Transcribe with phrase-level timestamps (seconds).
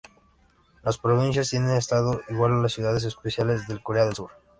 [0.81, 4.31] Las provincias tienen estado igual a las ciudades especiales de Corea del Sur.